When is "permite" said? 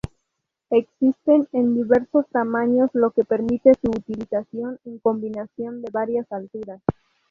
3.23-3.71